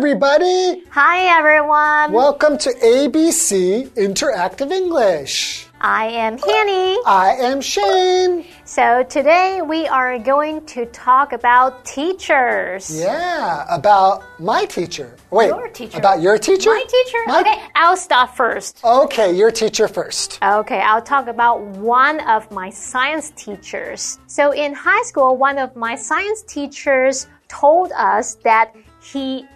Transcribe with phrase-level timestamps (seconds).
[0.00, 0.84] everybody.
[0.90, 2.12] Hi, everyone.
[2.12, 5.68] Welcome to ABC Interactive English.
[5.80, 6.98] I am Hanny.
[7.06, 8.44] I am Shane.
[8.66, 12.90] So, today we are going to talk about teachers.
[12.94, 15.16] Yeah, about my teacher.
[15.30, 15.96] Wait, Your teacher.
[15.96, 16.68] About your teacher?
[16.74, 17.18] My teacher?
[17.28, 18.84] My- Okay, I'll start first.
[18.84, 20.38] Okay, your teacher first.
[20.44, 24.18] Okay, I'll talk about one of my science teachers.
[24.26, 29.46] So, in high school, one of my science teachers told us that he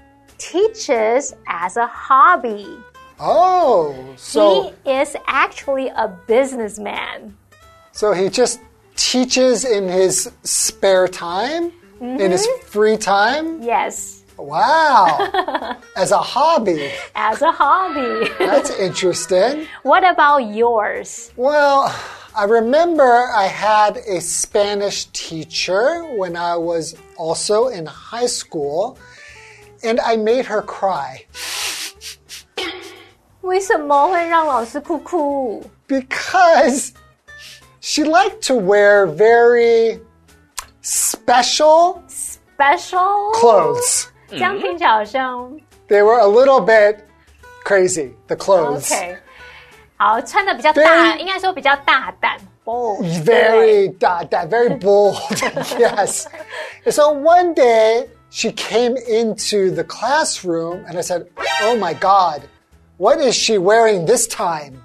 [0.40, 2.66] teaches as a hobby.
[3.20, 7.36] Oh, so he is actually a businessman.
[7.92, 8.60] so he just
[8.96, 12.66] teaches in his spare time, in his Mm-hmm.
[12.66, 13.62] free time.
[13.62, 16.90] Yes, Wow, as a hobby.
[17.14, 18.30] as a hobby.
[18.38, 19.66] That's interesting.
[19.82, 21.30] what about yours?
[21.36, 21.94] Well,
[22.34, 28.96] I remember I had a Spanish teacher when I was also in high school,
[29.83, 31.25] and I made her cry
[33.41, 35.63] 为什么会让老师哭哭？
[35.87, 36.91] because
[37.79, 39.99] she liked to wear very
[40.81, 42.01] special
[42.57, 44.05] Special clothes.
[44.29, 45.51] 这样听起来好像
[45.87, 47.01] They were a little bit
[47.63, 48.91] crazy, the clothes.
[48.91, 49.17] OK。
[49.97, 52.37] 好，穿的比较大， Very- 应该说比较大胆。
[52.65, 55.15] bold Very that, that very bold.
[55.77, 56.25] yes.
[56.83, 61.27] And so one day she came into the classroom and I said,
[61.61, 62.41] Oh my God,
[62.97, 64.81] what is she wearing this time?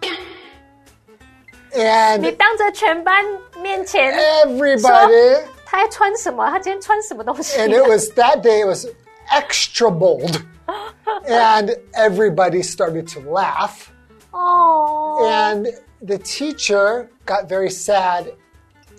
[1.72, 3.24] 你 And 当着全班
[3.62, 4.12] 面前
[4.44, 6.50] everybody, 他在穿什么？
[6.50, 8.86] 他今天穿什么东西 and it was that day, it was
[9.30, 10.42] extra bold.
[11.26, 13.88] And everybody started to laugh.
[14.32, 15.66] 哦， And
[16.02, 18.32] the teacher got very sad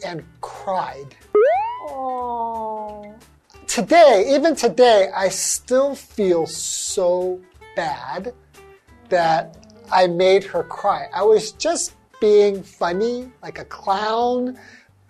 [0.03, 1.07] and cried.
[1.89, 3.03] 哦，
[3.75, 7.39] today, even today, I still feel so
[7.75, 8.33] bad
[9.09, 9.57] that
[9.91, 11.07] I made her cry.
[11.13, 14.57] I was just being funny, like a clown,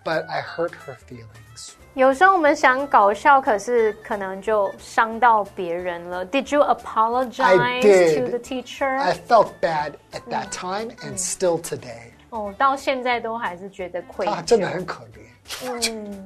[0.04, 1.74] but I hurt her feelings.
[1.94, 6.24] 有时候我们想搞笑，可是可能就伤到别人了。
[6.24, 8.18] Did you apologize I did.
[8.18, 8.98] to the teacher？
[8.98, 12.12] I felt bad at that time and still today.
[12.30, 14.72] 哦，到现在都还是觉得愧啊，真的疚。
[14.72, 16.25] 很可怜。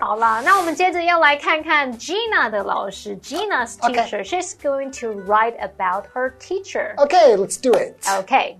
[0.00, 4.08] 好啦，那我们接着要来看看 Gina 的老师，Gina's Okay.
[4.08, 4.24] teacher.
[4.24, 6.94] She's going to write about her teacher.
[6.96, 7.94] Okay, let's do it.
[8.06, 8.56] Okay.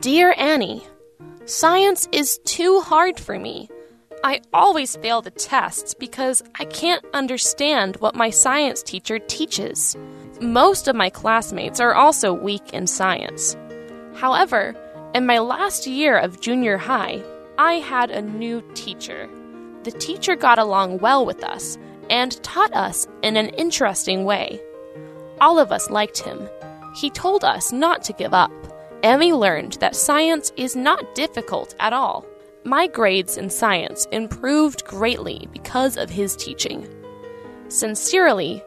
[0.00, 0.82] Dear Annie,
[1.44, 3.68] science is too hard for me.
[4.24, 9.96] I always fail the tests because I can't understand what my science teacher teaches.
[10.40, 13.56] Most of my classmates are also weak in science.
[14.15, 14.75] However,
[15.13, 17.23] in my last year of junior high,
[17.57, 19.29] I had a new teacher.
[19.83, 21.77] The teacher got along well with us
[22.09, 24.59] and taught us in an interesting way.
[25.41, 26.49] All of us liked him.
[26.95, 28.51] He told us not to give up,
[29.03, 32.25] and we learned that science is not difficult at all.
[32.63, 36.87] My grades in science improved greatly because of his teaching.
[37.67, 38.63] Sincerely,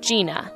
[0.00, 0.52] Gina.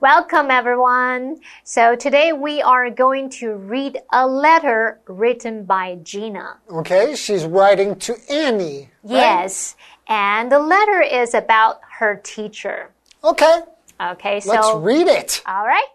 [0.00, 1.40] Welcome, everyone.
[1.64, 6.58] So today we are going to read a letter written by Gina.
[6.70, 8.90] Okay, she's writing to Annie.
[9.02, 9.12] right?
[9.16, 9.74] Yes,
[10.06, 12.90] and the letter is about her teacher.
[13.24, 13.60] Okay,
[14.00, 15.42] Okay, so let's read it.
[15.46, 15.88] all right.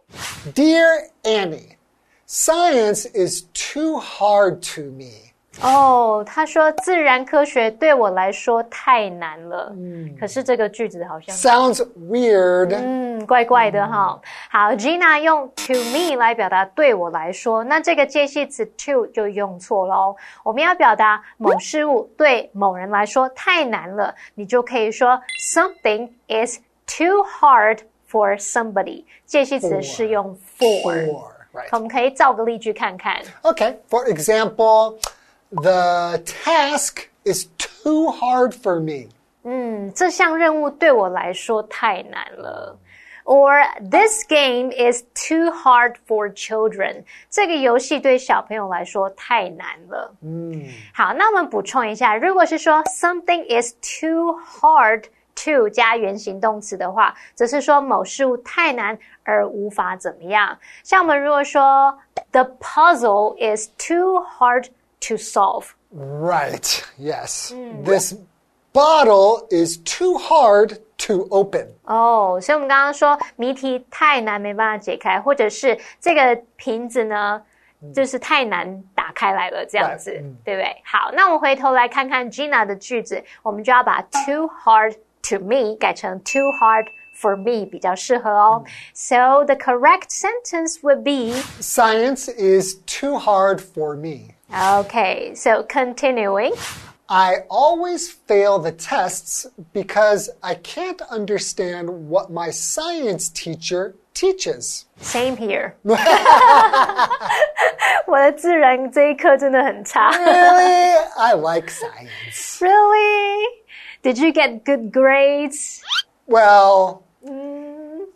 [0.54, 1.78] Dear Annie,
[2.26, 5.33] science is too hard to me.
[5.62, 9.72] 哦，他说自然科学对我来说太难了。
[9.78, 12.76] 嗯可是这个句子好像 Sounds weird.
[12.76, 14.20] 嗯怪怪的哈。
[14.50, 20.16] 好，Gina 用 to me 来表达对我来说，那这个介系词 to 就用错喽。
[20.44, 27.80] 我们要表达某事物对某人来说太难了，你就可以说 something is too hard
[28.10, 29.06] for somebody。
[29.26, 31.32] 介系词是用 for。
[31.72, 33.22] 我们可以造个例句看看。
[33.44, 34.98] Okay, for example,
[35.53, 39.09] the task is too hard for me.
[39.45, 42.79] 嗯，这项任务对我来说太难了。
[43.25, 47.05] Or this game is too hard for children。
[47.29, 50.15] 这个游戏对小朋友来说太难了。
[50.23, 55.05] 嗯，好，那我们补充一下，如果是说 something is too hard
[55.45, 60.59] to 加原形动词的话，则是说某事物太难而无法怎么样。
[60.83, 61.99] 像我们如果说
[62.33, 64.69] the puzzle is too hard
[65.03, 65.75] to solve。
[65.91, 67.55] Right, yes.
[67.85, 68.15] This
[68.73, 71.69] bottle is too hard too open.
[71.85, 77.43] 哦，所以我们刚刚说谜题太难没办法解开，或者是这个瓶子呢，
[77.95, 80.11] 就是太难打开来了，这样子，
[80.45, 80.77] 对不对？
[80.85, 86.87] 好，那我们回头来看看 Gina 的句子，我们就要把 too hard to me 改成 too hard
[87.19, 88.63] for me 比较适合哦。
[88.93, 94.32] So the correct sentence would be Science is too hard for me.
[94.53, 95.35] okay.
[95.35, 96.53] So continuing.
[97.09, 104.85] I always fail the tests because I can't understand what my science teacher teaches.
[105.01, 105.75] Same here.
[108.07, 110.11] 我的自然这一课真的很差。
[110.11, 110.97] Really?
[111.17, 112.61] I like science.
[112.61, 113.47] Really?
[114.03, 115.83] Did you get good grades?
[116.27, 117.05] Well,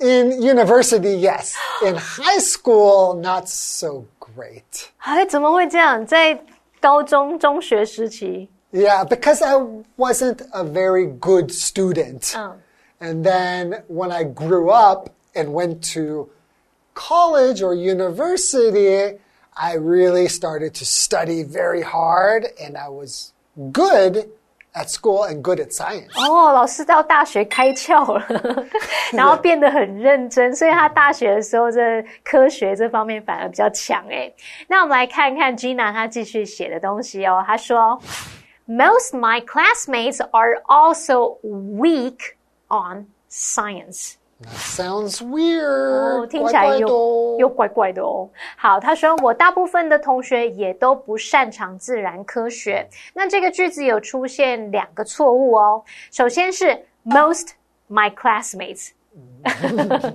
[0.01, 1.57] in university, yes.
[1.85, 4.91] In high school, not so great.
[4.99, 6.05] 哎，怎么会这样？
[6.07, 6.41] 在
[6.81, 9.57] 高中、中学时期， Yeah, because I
[9.97, 12.35] wasn't a very good student.
[12.35, 12.55] Oh.
[13.01, 16.31] And then when I grew up and went to
[16.95, 19.19] college or university,
[19.55, 23.33] I really started to study very hard and I was
[23.73, 24.31] good
[24.77, 26.11] at school and good at science.
[26.15, 28.67] 哦，老师到大学开窍了，
[29.13, 34.35] 然后变得很认真，所以他大学的时候这科学这方面反而比较强诶。
[34.69, 37.45] 那我们来看看 Gina 她继续写的东西哦。
[37.47, 38.01] 她说，
[38.67, 42.37] Most my classmates are also weak
[42.69, 44.15] on science。
[44.40, 46.22] That sounds weird.
[46.22, 47.36] 哦，听起来又怪怪哦。
[47.40, 48.30] 又怪怪的哦。
[48.56, 52.88] 好，他说我大部分的同学也都不擅长自然科学。
[53.14, 55.84] 那这个句子有出现两个错误哦。
[56.12, 57.54] 首先是 most
[57.90, 60.14] my classmates，That's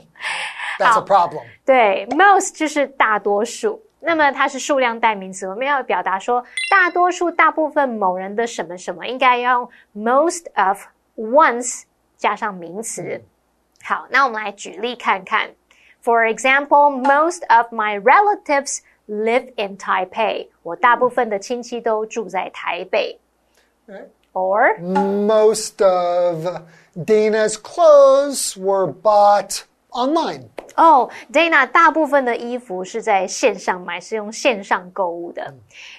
[0.78, 1.42] a problem.
[1.64, 3.82] 对，most 就是大多数。
[3.98, 9.68] 那么它是数量代名词，我们要表达说大多数、大部分某人的什么什么，应该要用
[10.04, 10.84] most of
[11.16, 11.82] ones
[12.16, 13.20] 加上名词。
[13.83, 15.49] 好，那我们来举例看看。
[16.03, 20.49] For example, most of my relatives live in Taipei.
[20.63, 23.19] 我大部分的亲戚都住在台北。
[23.87, 24.07] Right.
[24.33, 26.61] Or Most of
[26.95, 30.42] Dana's clothes were bought online.
[30.76, 35.52] 哦、d a n a 大部分的衣服是在线上买，是用线上购物的，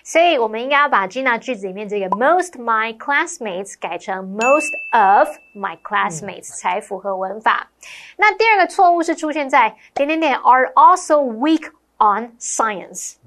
[0.03, 7.69] 所以我们应该要把 Gina 句子里面这个 most my classmates 改成 most of my classmates、才符合文法。
[8.17, 11.69] 那第二个错误是出现在点点点 are also weak
[11.99, 13.17] on science。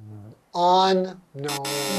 [0.52, 1.50] On no.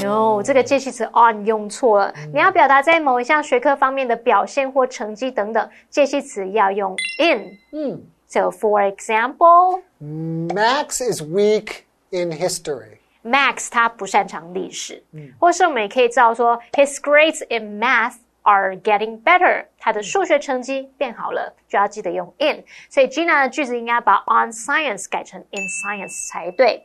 [0.02, 2.12] No，这个介系词 on 用错了。
[2.34, 8.06] 你要表达在某一项学科方面的表现或成绩等等，介系词要用 in。
[8.27, 9.81] So for example。
[9.99, 12.97] Max is weak in history.
[13.23, 15.01] Max 他不擅长历史，
[15.39, 22.61] 或是我们也可以照说，His grades in math are getting better，他的数学成绩变好了，就要记得用 in。
[22.89, 26.83] 所以 Gina 的句子应该把 on science 改成 in science 才对。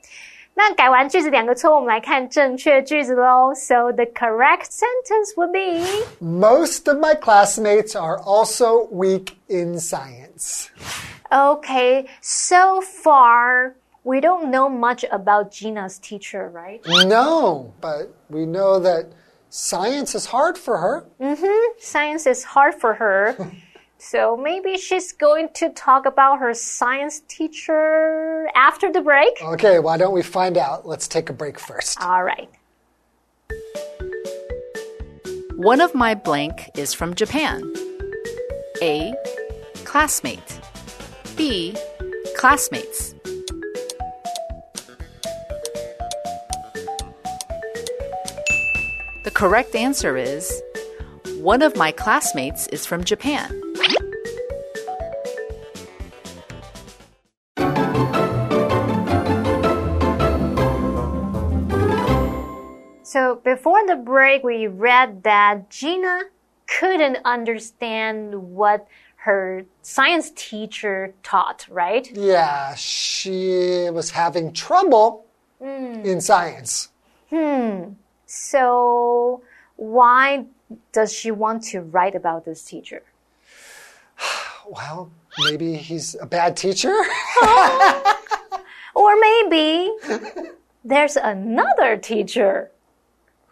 [0.55, 3.53] 那改完句子两个错误，我们来看正确句子喽。
[3.55, 5.85] So the correct sentence would be
[6.21, 10.69] Most of my classmates are also weak in science.
[11.34, 12.08] okay.
[12.22, 16.82] So far, we don't know much about Gina's teacher, right?
[16.88, 19.12] No, but we know that
[19.50, 21.06] science is hard for her.
[21.22, 21.80] Mhm.
[21.80, 23.36] Science is hard for her.
[23.98, 29.42] so maybe she's going to talk about her science teacher after the break.
[29.42, 30.86] Okay, why don't we find out?
[30.88, 32.02] Let's take a break first.
[32.02, 32.50] All right.
[35.56, 37.74] One of my blank is from Japan.
[38.82, 39.14] A.
[39.86, 40.60] Classmate.
[41.36, 41.76] B.
[42.36, 43.16] Classmates.
[49.24, 50.62] The correct answer is
[51.38, 53.50] one of my classmates is from Japan.
[63.04, 66.24] So before the break, we read that Gina
[66.68, 68.88] couldn't understand what
[69.24, 72.12] her science teacher taught, right?
[72.12, 75.26] Yeah, she was having trouble
[75.62, 76.90] in science.
[77.30, 77.94] Hmm.
[78.26, 79.42] So
[79.78, 80.46] why
[80.92, 83.04] does she want to write about this teacher?
[84.66, 85.12] Well,
[85.44, 86.96] maybe he's a bad teacher.
[88.96, 89.92] Or maybe
[90.86, 92.72] there's another teacher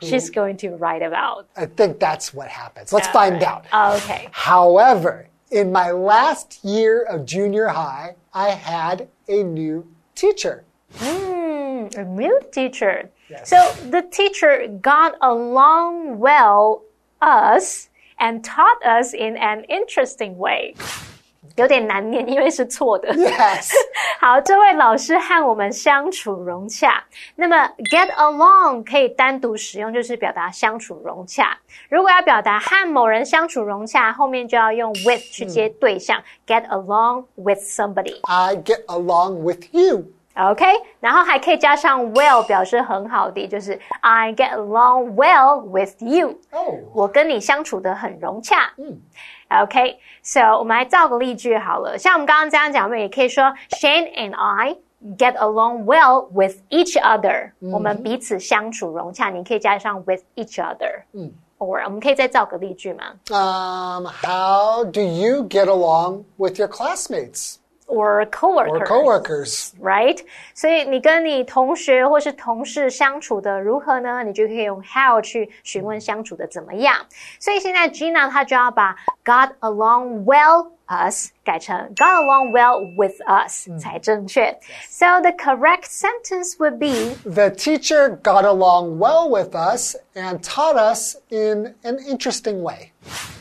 [0.01, 1.47] she's going to write about.
[1.57, 2.93] I think that's what happens.
[2.93, 3.65] Let's find out.
[3.73, 4.29] Okay.
[4.31, 10.63] However, in my last year of junior high, I had a new teacher.
[10.95, 13.09] Hmm, a new teacher.
[13.29, 13.49] Yes.
[13.49, 16.83] So the teacher got along well
[17.21, 17.89] us
[18.19, 20.75] and taught us in an interesting way.
[21.55, 23.13] 有点难念，因为是错的。
[23.13, 23.71] Yes.
[24.19, 27.03] 好，这位老师和我们相处融洽。
[27.35, 27.55] 那么
[27.89, 31.57] get along 可以单独使用，就是表达相处融洽。
[31.89, 38.19] 如果要表达和某人相处融洽，后面就要用 with 去接对象、get along with somebody。
[38.23, 40.05] I get along with you.
[40.40, 40.66] OK，
[41.00, 46.38] 然后还可以加上 well 表示很好的，就是 I get along well with you。
[46.50, 46.74] Oh.
[46.92, 48.70] 我跟你相处的很融洽。
[48.76, 49.00] 嗯，
[49.48, 51.96] OK，so、我们来造个例句好了。
[51.96, 53.44] 像我们刚刚这样讲，我们也可以说
[53.80, 54.76] Shane and I
[55.16, 59.30] get along well with each other、我们彼此相处融洽。
[59.30, 61.04] 你可以加上 with each other。
[61.12, 67.56] 嗯，or 我们可以再造个例句吗 Um, how do you get along with your classmates
[67.90, 68.80] ？or coworkers。
[68.80, 69.70] or coworkers?
[69.80, 70.18] right？
[70.54, 74.24] 所以你跟你同学或是同事相处的如何呢？
[74.24, 76.96] 你就可以用 how 去询问相处的怎么样。
[77.38, 84.56] 所以现在 Gina 她就要把 got along well us 改成 got along well with us 才正确。
[84.88, 91.16] So the correct sentence would be The teacher got along well with us and taught us
[91.30, 92.92] in an interesting way.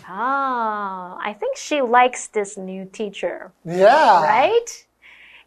[0.10, 4.24] Oh, I think she likes this new teacher, Yeah.
[4.24, 4.86] right?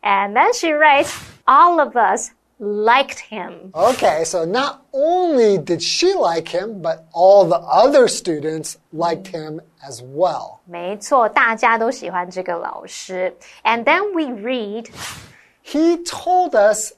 [0.02, 1.12] And then she writes,
[1.46, 3.70] all of us liked him.
[3.74, 9.60] Okay, so not only did she like him, but all the other students liked him
[9.86, 10.58] as well.
[10.64, 13.32] 没错，大家都喜欢这个老师。
[13.62, 14.88] And then we read,
[15.62, 16.92] He told us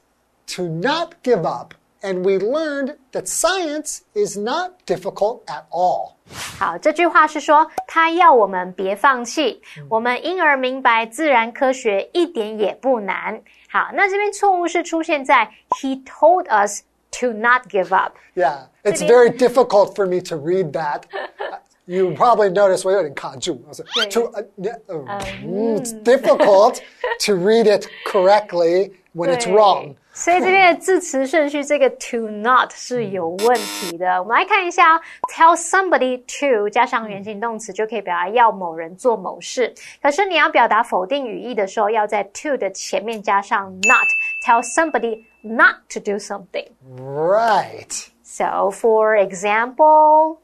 [0.55, 1.73] to not give up,
[2.05, 6.15] and we learned that science is not difficult at all.
[6.57, 13.41] 好，这句话是说他要我们别放弃，我们因而明白自然科学一点也不难。
[13.69, 15.49] 好，那这边错误是出现在
[15.81, 16.83] He told us
[17.19, 18.13] to not give up。
[18.35, 21.03] Yeah, it's very difficult for me to read that.
[21.85, 23.61] You probably noticed 我有点卡住.
[23.65, 26.79] I was like, to, uh, yeah, uh, mm, it's difficult
[27.25, 29.95] to read it correctly when it's 对 wrong.
[30.16, 34.18] 所以这边的字词顺序，这个 to not 是有问题的。
[34.18, 39.74] 我们来看一下、哦、，tell somebody to 加上原形动词就可以表达要某人做某事。
[40.00, 44.06] 可是你要表达否定语义的时候，要在 to 的前面加上 not。
[44.42, 46.66] Tell somebody not to do something.
[46.98, 48.08] Right.
[48.22, 50.38] So, for example,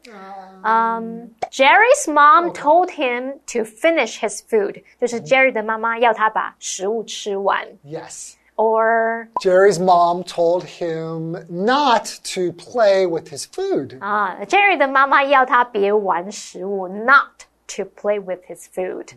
[0.63, 4.83] um, Jerry's mom told him to finish his food.
[5.01, 7.65] 就是 Jerry 的妈妈要他把食物吃完。
[7.83, 8.35] Yes.
[8.56, 13.98] Or Jerry's mom told him not to play with his food.
[14.00, 19.10] 啊，Jerry 的妈妈要他别玩食物，not to play with his food。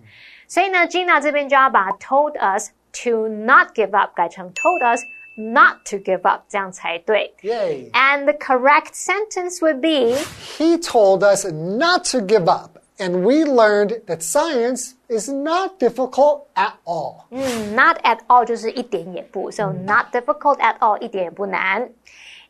[0.48, 2.70] 所以呢，Gina 这边就要把 told us
[3.04, 5.02] to not give up 改成 told us
[5.36, 7.34] not to give up，这样才对。
[7.42, 7.90] Yay.
[7.94, 10.16] And the correct sentence would be
[10.58, 16.48] He told us not to give up, and we learned that science is not difficult
[16.56, 17.26] at all.
[17.74, 21.90] not at all 就是一点也不，so not difficult at all 一点也不难。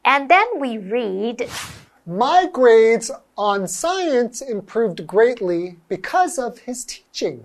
[0.03, 1.47] And then we read
[2.05, 7.39] My grades on science improved greatly because of his teaching.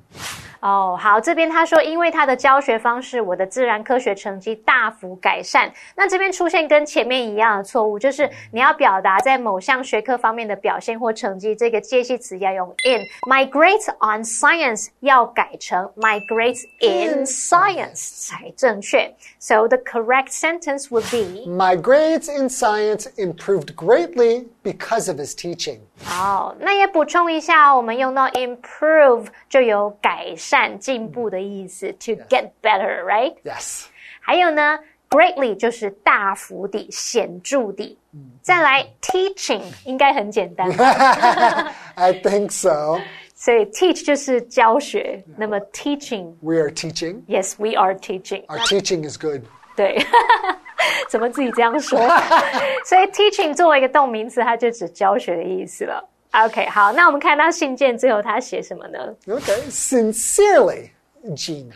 [0.60, 5.72] 哦，好，这边他说，因为他的教学方式，我的自然科学成绩大幅改善。
[5.94, 19.14] 那这边出现跟前面一样的错误，就是你要表达在某项学科方面的表现或成绩，这个介系词要用 in。My grades on science 要改成 My grades in science 才正确。
[19.38, 25.78] So the correct sentence would be My grades in science improved greatly because of his teaching.
[26.04, 33.34] 好，那也补充一下，我们用到 improve 就有改善、进步的意思，to get better，right？
[33.42, 33.86] Yes.
[34.20, 34.78] 还有呢，
[35.08, 37.98] greatly 就是大幅地、显着地。
[38.42, 40.70] 再来，teaching 应该很简单，
[41.94, 42.98] I think so.
[43.34, 45.22] 所以 teach 就是教学。
[45.36, 46.32] 那么 teaching。
[46.40, 47.22] We are teaching.
[47.28, 48.46] Yes, we are teaching.
[48.46, 49.42] Our teaching is good.
[49.76, 50.02] 对，
[51.09, 51.99] 怎么自己这样说？
[52.85, 56.07] 所以 teaching 作为一个动名词，它就指教学的意思了。
[56.31, 58.97] OK，好，那我们看到信件最后他写什么呢
[59.27, 59.69] Okay.
[59.69, 60.91] Sincerely,
[61.35, 61.73] Gina.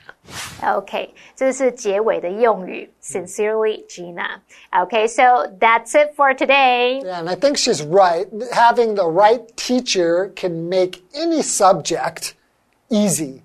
[0.66, 4.40] OK，这是结尾的用语，sincerely Gina。
[4.72, 7.02] OK，so、that's it for today。
[7.04, 8.28] Yeah, and I think she's right.
[8.54, 12.34] Having the right teacher can make any subject
[12.90, 13.42] easy.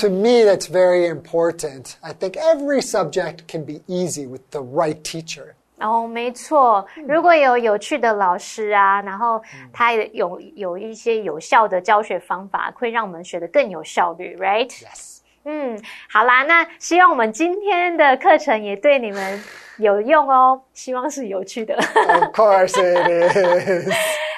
[0.00, 1.96] To me, that's very important.
[2.02, 5.54] I think every subject can be easy with the right teacher.
[5.80, 6.86] 哦，没错。
[7.06, 9.40] 如果有有趣的老师啊，然后
[9.72, 14.68] 他有有一些有效的教学方法，会让我们学得更有效率，right？
[14.70, 15.18] Yes.
[15.44, 19.42] 嗯，好啦，那希望我们今天的课程也对你们
[19.78, 21.76] 有用哦，希望是有趣的。
[21.76, 23.88] Of course it is.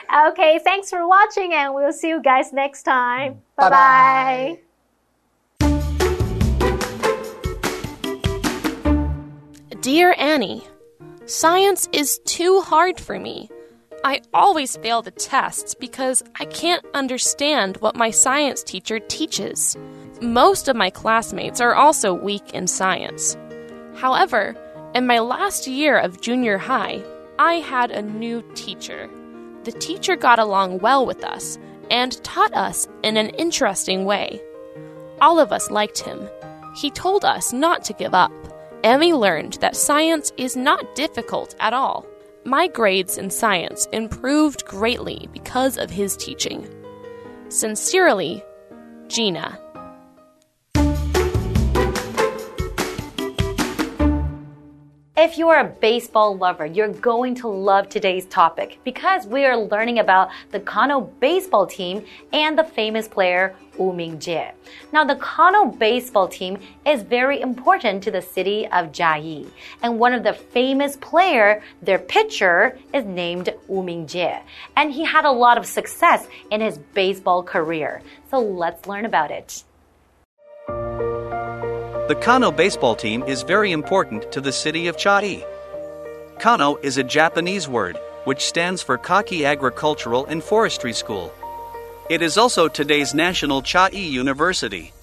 [0.09, 3.41] okay, thanks for watching and we'll see you guys next time.
[3.57, 4.57] Bye Bye-bye.
[4.57, 4.64] bye.
[9.86, 10.64] Dear Annie,
[11.28, 13.52] science is too hard for me.
[14.04, 19.78] I always fail the tests because I can't understand what my science teacher teaches.
[20.24, 23.38] Most of my classmates are also weak in science.
[23.94, 24.56] However,
[24.96, 27.04] in my last year of junior high,
[27.38, 29.08] I had a new teacher.
[29.66, 31.60] The teacher got along well with us
[31.92, 34.42] and taught us in an interesting way.
[35.22, 36.28] All of us liked him.
[36.76, 38.32] He told us not to give up,
[38.84, 42.06] we learned that science is not difficult at all.
[42.44, 46.68] My grades in science improved greatly because of his teaching.
[47.50, 48.44] Sincerely,
[49.08, 49.60] Gina.
[55.26, 59.58] If you are a baseball lover, you're going to love today's topic because we are
[59.58, 64.52] learning about the Kano baseball team and the famous player Wu Mingjie.
[64.94, 69.50] Now, the Kano baseball team is very important to the city of Chiayi,
[69.82, 74.44] and one of the famous player, their pitcher, is named Wu Mingjie,
[74.78, 78.04] and he had a lot of success in his baseball career.
[78.30, 79.64] So let's learn about it.
[82.08, 85.44] The Kano baseball team is very important to the city of Chiayi.
[86.40, 91.34] Kano is a Japanese word, which stands for Kagi Agricultural and Forestry School.
[92.08, 94.94] It is also today's national Chiayi University.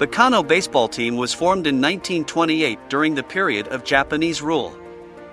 [0.00, 4.76] The Kano baseball team was formed in 1928 during the period of Japanese rule.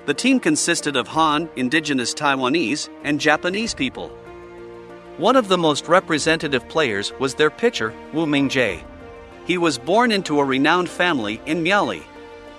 [0.06, 4.10] The team consisted of Han, indigenous Taiwanese, and Japanese people.
[5.18, 8.84] One of the most representative players was their pitcher, Wu Mingjie.
[9.46, 12.04] He was born into a renowned family in Miaoli.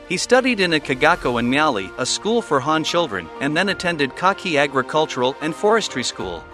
[0.08, 4.16] He studied in a Kagako in Miaoli, a school for Han children, and then attended
[4.16, 6.44] Kagi Agricultural and Forestry School.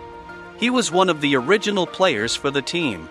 [0.57, 3.09] He was one of the original players for the team.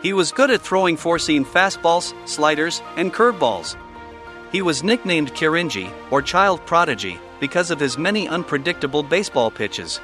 [0.00, 3.76] He was good at throwing four seam fastballs, sliders, and curveballs.
[4.52, 10.00] He was nicknamed Kirinji, or child prodigy, because of his many unpredictable baseball pitches.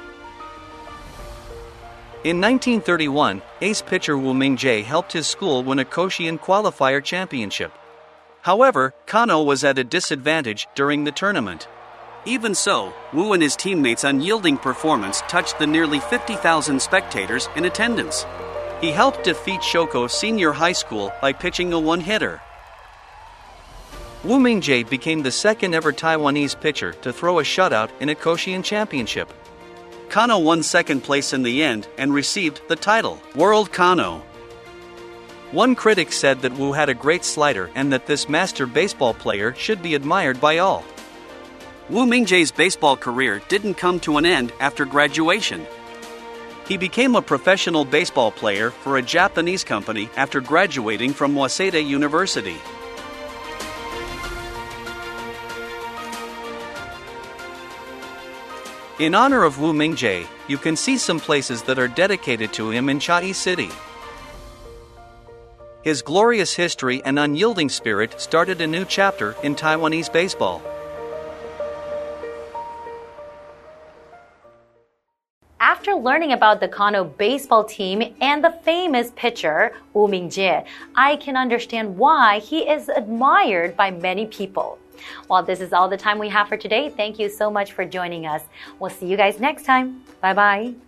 [2.23, 7.71] In 1931, ace pitcher Wu Mingjie helped his school win a Koshien qualifier championship.
[8.41, 11.67] However, Kano was at a disadvantage during the tournament.
[12.25, 18.25] Even so, Wu and his teammates' unyielding performance touched the nearly 50,000 spectators in attendance.
[18.81, 22.41] He helped defeat Shoko Senior High School by pitching a one hitter.
[24.23, 28.63] Wu Mingjie became the second ever Taiwanese pitcher to throw a shutout in a Koshien
[28.63, 29.31] championship.
[30.09, 34.23] Kano won second place in the end and received the title World Kano.
[35.51, 39.53] One critic said that Wu had a great slider and that this master baseball player
[39.55, 40.83] should be admired by all.
[41.89, 45.65] Wu Mingjie's baseball career didn't come to an end after graduation.
[46.67, 52.57] He became a professional baseball player for a Japanese company after graduating from Waseda University.
[58.99, 62.89] In honor of Wu Mingjie, you can see some places that are dedicated to him
[62.89, 63.69] in Chiayi City.
[65.83, 70.63] His glorious history and unyielding spirit started a new chapter in Taiwanese baseball.
[75.59, 81.37] After learning about the Kano baseball team and the famous pitcher Wu Mingjie, I can
[81.37, 84.79] understand why he is admired by many people.
[85.29, 86.89] Well, this is all the time we have for today.
[86.89, 88.43] Thank you so much for joining us.
[88.79, 90.03] We'll see you guys next time.
[90.21, 90.86] Bye bye.